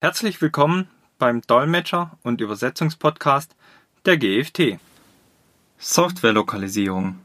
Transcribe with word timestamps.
Herzlich 0.00 0.40
willkommen 0.40 0.86
beim 1.18 1.40
Dolmetscher- 1.40 2.12
und 2.22 2.40
Übersetzungspodcast 2.40 3.56
der 4.04 4.16
GFT. 4.16 4.78
Softwarelokalisierung. 5.76 7.18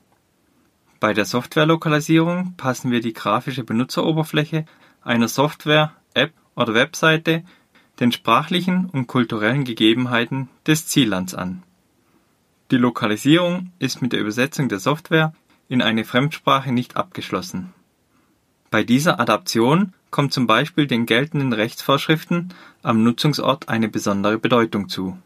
Bei 1.00 1.14
der 1.14 1.26
Softwarelokalisierung 1.26 2.56
passen 2.58 2.90
wir 2.90 3.00
die 3.00 3.14
grafische 3.14 3.64
Benutzeroberfläche 3.64 4.66
einer 5.04 5.28
Software, 5.28 5.94
App 6.16 6.34
oder 6.56 6.74
Webseite 6.74 7.44
den 8.00 8.12
sprachlichen 8.12 8.90
und 8.90 9.06
kulturellen 9.06 9.66
Gegebenheiten 9.66 10.50
des 10.66 10.88
Ziellands 10.88 11.36
an. 11.36 11.62
Die 12.72 12.78
Lokalisierung 12.78 13.72
ist 13.78 14.02
mit 14.02 14.14
der 14.14 14.20
Übersetzung 14.20 14.68
der 14.68 14.80
Software 14.80 15.36
in 15.70 15.84
eine 15.84 16.06
Fremdsprache 16.06 16.72
nicht 16.72 16.98
abgeschlossen. 16.98 17.72
Bei 18.72 18.84
dieser 18.84 19.20
Adaption 19.20 19.94
kommt 20.14 20.32
zum 20.32 20.46
Beispiel 20.46 20.86
den 20.86 21.08
geltenden 21.08 21.54
Rechtsvorschriften 21.54 22.54
am 22.84 23.04
Nutzungsort 23.04 23.68
eine 23.68 23.90
besondere 23.90 24.38
Bedeutung 24.38 24.88
zu. 24.88 25.18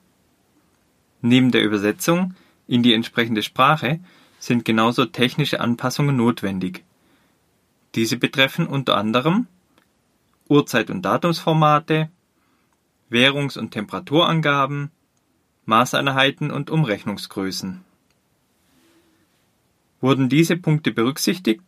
Neben 1.21 1.51
der 1.51 1.61
Übersetzung 1.61 2.35
in 2.67 2.83
die 2.83 2.93
entsprechende 2.93 3.43
Sprache 3.43 3.99
sind 4.39 4.63
genauso 4.63 5.05
technische 5.05 5.59
Anpassungen 5.59 6.15
notwendig. 6.15 6.85
Diese 7.95 8.15
betreffen 8.15 8.65
unter 8.65 8.95
anderem 8.95 9.47
Uhrzeit- 10.47 10.89
und 10.89 11.01
Datumsformate, 11.01 12.09
Währungs- 13.09 13.57
und 13.57 13.71
Temperaturangaben, 13.71 14.91
Maßeinheiten 15.65 16.49
und 16.49 16.69
Umrechnungsgrößen. 16.69 17.83
Wurden 19.99 20.29
diese 20.29 20.55
Punkte 20.55 20.93
berücksichtigt, 20.93 21.61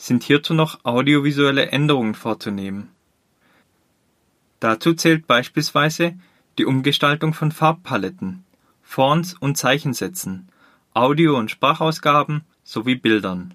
sind 0.00 0.22
hierzu 0.22 0.54
noch 0.54 0.82
audiovisuelle 0.84 1.66
Änderungen 1.66 2.14
vorzunehmen. 2.14 2.88
Dazu 4.58 4.94
zählt 4.94 5.26
beispielsweise 5.26 6.18
die 6.58 6.64
Umgestaltung 6.64 7.34
von 7.34 7.52
Farbpaletten, 7.52 8.44
Fonts 8.82 9.34
und 9.34 9.58
Zeichensätzen, 9.58 10.48
Audio- 10.94 11.36
und 11.38 11.50
Sprachausgaben 11.50 12.42
sowie 12.64 12.94
Bildern. 12.94 13.54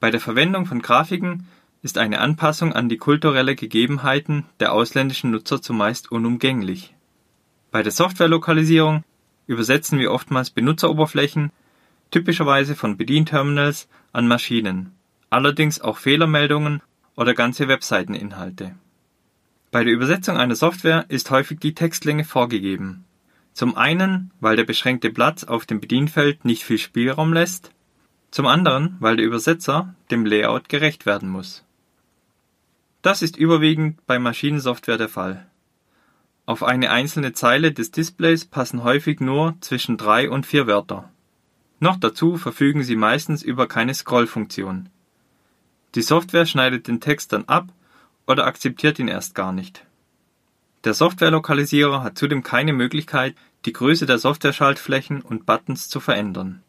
Bei 0.00 0.10
der 0.10 0.20
Verwendung 0.20 0.66
von 0.66 0.82
Grafiken 0.82 1.46
ist 1.80 1.96
eine 1.96 2.18
Anpassung 2.18 2.72
an 2.72 2.88
die 2.88 2.98
kulturelle 2.98 3.54
Gegebenheiten 3.54 4.46
der 4.58 4.72
ausländischen 4.72 5.30
Nutzer 5.30 5.62
zumeist 5.62 6.10
unumgänglich. 6.10 6.94
Bei 7.70 7.84
der 7.84 7.92
Softwarelokalisierung 7.92 9.04
übersetzen 9.46 10.00
wir 10.00 10.10
oftmals 10.10 10.50
Benutzeroberflächen, 10.50 11.52
typischerweise 12.10 12.74
von 12.74 12.96
Bedienterminals, 12.96 13.88
an 14.12 14.26
Maschinen, 14.26 14.92
allerdings 15.30 15.80
auch 15.80 15.96
Fehlermeldungen 15.96 16.82
oder 17.16 17.34
ganze 17.34 17.68
Webseiteninhalte. 17.68 18.74
Bei 19.70 19.84
der 19.84 19.92
Übersetzung 19.92 20.36
einer 20.36 20.56
Software 20.56 21.06
ist 21.08 21.30
häufig 21.30 21.60
die 21.60 21.74
Textlänge 21.74 22.24
vorgegeben. 22.24 23.04
Zum 23.52 23.76
einen, 23.76 24.32
weil 24.40 24.56
der 24.56 24.64
beschränkte 24.64 25.10
Platz 25.10 25.44
auf 25.44 25.64
dem 25.64 25.80
Bedienfeld 25.80 26.44
nicht 26.44 26.64
viel 26.64 26.78
Spielraum 26.78 27.32
lässt, 27.32 27.72
zum 28.30 28.46
anderen, 28.46 28.96
weil 29.00 29.16
der 29.16 29.26
Übersetzer 29.26 29.94
dem 30.10 30.24
Layout 30.24 30.68
gerecht 30.68 31.06
werden 31.06 31.28
muss. 31.28 31.64
Das 33.02 33.22
ist 33.22 33.36
überwiegend 33.36 34.04
bei 34.06 34.18
Maschinensoftware 34.18 34.98
der 34.98 35.08
Fall. 35.08 35.46
Auf 36.46 36.62
eine 36.62 36.90
einzelne 36.90 37.32
Zeile 37.32 37.72
des 37.72 37.92
Displays 37.92 38.44
passen 38.44 38.82
häufig 38.82 39.20
nur 39.20 39.56
zwischen 39.60 39.96
drei 39.96 40.28
und 40.28 40.46
vier 40.46 40.66
Wörter. 40.66 41.10
Noch 41.78 41.96
dazu 41.96 42.36
verfügen 42.36 42.82
sie 42.82 42.96
meistens 42.96 43.42
über 43.42 43.68
keine 43.68 43.94
Scrollfunktion. 43.94 44.88
Die 45.94 46.02
Software 46.02 46.46
schneidet 46.46 46.88
den 46.88 47.00
Text 47.00 47.32
dann 47.32 47.44
ab 47.44 47.68
oder 48.26 48.46
akzeptiert 48.46 48.98
ihn 48.98 49.08
erst 49.08 49.34
gar 49.34 49.52
nicht. 49.52 49.84
Der 50.84 50.94
Softwarelokalisierer 50.94 52.02
hat 52.02 52.16
zudem 52.16 52.42
keine 52.42 52.72
Möglichkeit, 52.72 53.34
die 53.66 53.72
Größe 53.72 54.06
der 54.06 54.18
Softwareschaltflächen 54.18 55.20
und 55.20 55.46
Buttons 55.46 55.88
zu 55.88 56.00
verändern. 56.00 56.62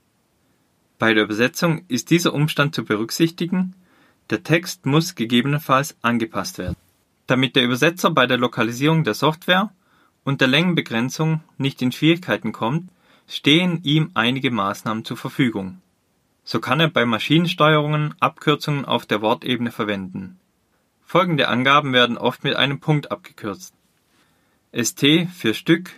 Bei 0.99 1.13
der 1.13 1.23
Übersetzung 1.23 1.85
ist 1.87 2.09
dieser 2.09 2.33
Umstand 2.33 2.75
zu 2.75 2.83
berücksichtigen 2.83 3.75
der 4.31 4.43
Text 4.43 4.85
muss 4.85 5.15
gegebenenfalls 5.15 5.97
angepasst 6.01 6.57
werden. 6.57 6.77
Damit 7.27 7.57
der 7.57 7.65
Übersetzer 7.65 8.11
bei 8.11 8.27
der 8.27 8.37
Lokalisierung 8.37 9.03
der 9.03 9.13
Software 9.13 9.73
und 10.23 10.39
der 10.39 10.47
Längenbegrenzung 10.47 11.41
nicht 11.57 11.81
in 11.81 11.91
Schwierigkeiten 11.91 12.53
kommt, 12.53 12.89
stehen 13.27 13.83
ihm 13.83 14.11
einige 14.13 14.49
Maßnahmen 14.49 15.03
zur 15.03 15.17
Verfügung. 15.17 15.80
So 16.43 16.59
kann 16.59 16.79
er 16.79 16.89
bei 16.89 17.05
Maschinensteuerungen 17.05 18.15
Abkürzungen 18.19 18.85
auf 18.85 19.05
der 19.05 19.21
Wortebene 19.21 19.71
verwenden. 19.71 20.39
Folgende 21.03 21.47
Angaben 21.47 21.93
werden 21.93 22.17
oft 22.17 22.43
mit 22.43 22.55
einem 22.55 22.79
Punkt 22.79 23.11
abgekürzt. 23.11 23.73
ST 24.73 25.27
für 25.33 25.53
Stück, 25.53 25.91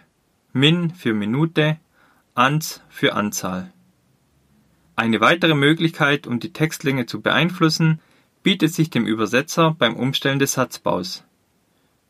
Min 0.51 0.91
für 0.91 1.13
Minute, 1.13 1.77
Ans 2.35 2.81
für 2.89 3.13
Anzahl. 3.13 3.71
Eine 4.95 5.21
weitere 5.21 5.55
Möglichkeit, 5.55 6.27
um 6.27 6.39
die 6.39 6.53
Textlänge 6.53 7.05
zu 7.05 7.21
beeinflussen, 7.21 7.99
bietet 8.43 8.73
sich 8.73 8.89
dem 8.89 9.05
Übersetzer 9.05 9.71
beim 9.71 9.95
Umstellen 9.95 10.39
des 10.39 10.53
Satzbaus. 10.53 11.23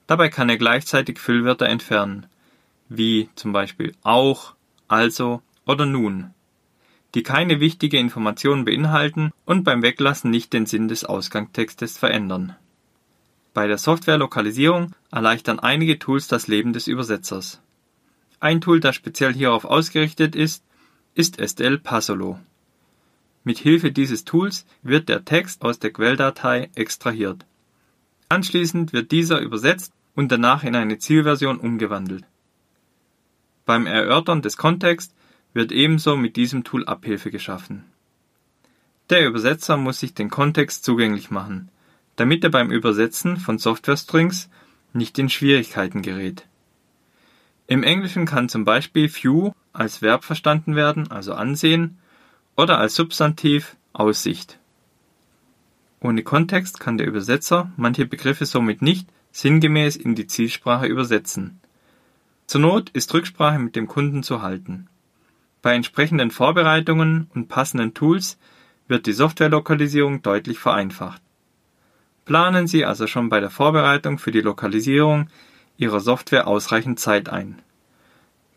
Dabei 0.07 0.29
kann 0.29 0.49
er 0.49 0.57
gleichzeitig 0.57 1.19
Füllwörter 1.19 1.67
entfernen, 1.67 2.25
wie 2.89 3.29
zum 3.35 3.53
Beispiel 3.53 3.93
auch, 4.01 4.55
also 4.87 5.41
oder 5.65 5.85
nun, 5.85 6.33
die 7.13 7.23
keine 7.23 7.59
wichtige 7.59 7.99
Information 7.99 8.65
beinhalten 8.65 9.31
und 9.45 9.63
beim 9.63 9.81
Weglassen 9.81 10.31
nicht 10.31 10.53
den 10.53 10.65
Sinn 10.65 10.87
des 10.87 11.05
Ausgangstextes 11.05 11.97
verändern. 11.97 12.55
Bei 13.53 13.67
der 13.67 13.77
Softwarelokalisierung 13.77 14.93
erleichtern 15.11 15.59
einige 15.59 15.99
Tools 15.99 16.27
das 16.27 16.47
Leben 16.47 16.73
des 16.73 16.87
Übersetzers. 16.87 17.61
Ein 18.39 18.61
Tool, 18.61 18.79
das 18.79 18.95
speziell 18.95 19.33
hierauf 19.33 19.63
ausgerichtet 19.63 20.35
ist, 20.35 20.63
ist 21.13 21.39
STL 21.39 21.77
Passolo. 21.77 22.39
Mit 23.43 23.59
Hilfe 23.59 23.91
dieses 23.91 24.25
Tools 24.25 24.65
wird 24.81 25.07
der 25.07 25.23
Text 25.23 25.61
aus 25.61 25.77
der 25.77 25.93
Quelldatei 25.93 26.69
extrahiert. 26.75 27.45
Anschließend 28.29 28.93
wird 28.93 29.11
dieser 29.11 29.39
übersetzt 29.39 29.93
und 30.15 30.31
danach 30.31 30.63
in 30.63 30.75
eine 30.75 30.97
Zielversion 30.97 31.59
umgewandelt. 31.59 32.25
Beim 33.65 33.85
Erörtern 33.85 34.41
des 34.41 34.57
Kontexts 34.57 35.13
wird 35.53 35.71
ebenso 35.71 36.15
mit 36.15 36.35
diesem 36.35 36.63
Tool 36.63 36.85
Abhilfe 36.85 37.31
geschaffen. 37.31 37.85
Der 39.09 39.27
Übersetzer 39.27 39.77
muss 39.77 39.99
sich 39.99 40.13
den 40.13 40.29
Kontext 40.29 40.83
zugänglich 40.83 41.29
machen, 41.29 41.69
damit 42.15 42.43
er 42.43 42.49
beim 42.49 42.71
Übersetzen 42.71 43.37
von 43.37 43.57
Software-Strings 43.57 44.49
nicht 44.93 45.17
in 45.19 45.29
Schwierigkeiten 45.29 46.01
gerät. 46.01 46.45
Im 47.67 47.83
Englischen 47.83 48.25
kann 48.25 48.49
zum 48.49 48.65
Beispiel 48.65 49.13
View 49.13 49.51
als 49.71 50.01
Verb 50.01 50.23
verstanden 50.23 50.75
werden, 50.75 51.09
also 51.09 51.33
ansehen, 51.33 51.97
oder 52.55 52.77
als 52.77 52.95
Substantiv 52.95 53.75
Aussicht. 53.93 54.59
Ohne 55.99 56.23
Kontext 56.23 56.79
kann 56.79 56.97
der 56.97 57.07
Übersetzer 57.07 57.71
manche 57.77 58.05
Begriffe 58.05 58.45
somit 58.45 58.81
nicht 58.81 59.07
sinngemäß 59.31 59.95
in 59.95 60.15
die 60.15 60.27
Zielsprache 60.27 60.85
übersetzen. 60.85 61.59
Zur 62.45 62.61
Not 62.61 62.89
ist 62.89 63.13
Rücksprache 63.13 63.57
mit 63.57 63.75
dem 63.75 63.87
Kunden 63.87 64.21
zu 64.21 64.41
halten. 64.41 64.87
Bei 65.63 65.73
entsprechenden 65.75 66.29
Vorbereitungen 66.29 67.31
und 67.33 67.47
passenden 67.47 67.93
Tools 67.93 68.37
wird 68.89 69.05
die 69.07 69.13
Softwarelokalisierung 69.13 70.21
deutlich 70.21 70.59
vereinfacht. 70.59 71.21
Planen 72.25 72.67
Sie 72.67 72.83
also 72.83 73.07
schon 73.07 73.29
bei 73.29 73.39
der 73.39 73.49
Vorbereitung 73.49 74.19
für 74.19 74.31
die 74.31 74.41
Lokalisierung 74.41 75.29
Ihrer 75.77 76.01
Software 76.01 76.47
ausreichend 76.47 76.99
Zeit 76.99 77.29
ein. 77.29 77.61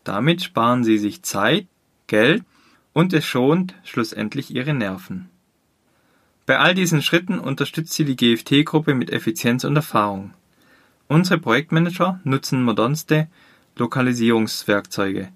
Damit 0.03 0.43
sparen 0.43 0.83
Sie 0.83 0.99
sich 0.99 1.23
Zeit, 1.23 1.69
Geld 2.09 2.43
und 2.93 3.13
es 3.13 3.25
schont 3.25 3.77
schlussendlich 3.85 4.53
ihre 4.53 4.75
Nerven. 4.75 5.31
Bei 6.45 6.59
all 6.59 6.75
diesen 6.75 7.03
Schritten 7.03 7.39
unterstützt 7.39 7.93
sie 7.93 8.05
die 8.05 8.17
GFT-Gruppe 8.17 8.95
mit 8.95 9.11
Effizienz 9.11 9.63
und 9.63 9.77
Erfahrung. 9.77 10.35
Unsere 11.07 11.39
Projektmanager 11.39 12.21
nutzen 12.25 12.65
modernste 12.65 13.29
Lokalisierungswerkzeuge 13.77 15.29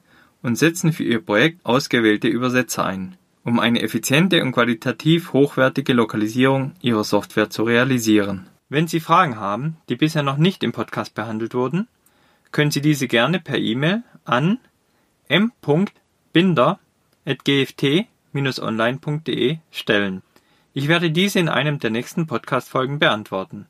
und 0.42 0.56
setzen 0.56 0.92
für 0.92 1.04
ihr 1.04 1.24
Projekt 1.24 1.64
ausgewählte 1.64 2.26
Übersetzer 2.28 2.84
ein, 2.84 3.16
um 3.44 3.60
eine 3.60 3.82
effiziente 3.82 4.42
und 4.42 4.52
qualitativ 4.52 5.32
hochwertige 5.32 5.92
Lokalisierung 5.92 6.72
ihrer 6.80 7.04
Software 7.04 7.50
zu 7.50 7.64
realisieren. 7.64 8.46
Wenn 8.68 8.86
Sie 8.86 9.00
Fragen 9.00 9.36
haben, 9.36 9.76
die 9.88 9.96
bisher 9.96 10.22
noch 10.22 10.36
nicht 10.36 10.62
im 10.62 10.70
Podcast 10.72 11.14
behandelt 11.14 11.54
wurden, 11.54 11.88
können 12.52 12.70
Sie 12.70 12.80
diese 12.80 13.08
gerne 13.08 13.40
per 13.40 13.58
E-Mail 13.58 14.04
an 14.24 14.58
m.binder 15.28 16.78
gft-online.de 17.24 19.58
stellen. 19.70 20.22
Ich 20.72 20.88
werde 20.88 21.10
diese 21.10 21.40
in 21.40 21.48
einem 21.48 21.80
der 21.80 21.90
nächsten 21.90 22.26
Podcast-Folgen 22.26 22.98
beantworten. 22.98 23.66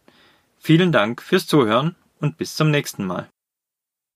Vielen 0.59 0.93
Dank 0.93 1.23
fürs 1.23 1.47
Zuhören 1.47 1.97
und 2.21 2.37
bis 2.37 2.55
zum 2.55 2.71
nächsten 2.71 3.07
Mal. 3.07 3.29